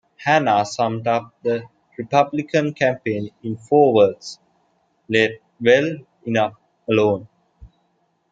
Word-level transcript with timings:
Hanna 0.17 0.65
summed 0.65 1.05
up 1.05 1.31
the 1.43 1.65
Republican 1.95 2.73
campaign 2.73 3.29
in 3.43 3.55
four 3.55 3.93
words, 3.93 4.39
Let 5.07 5.33
well 5.59 5.97
enough 6.25 6.55
alone. 6.89 7.27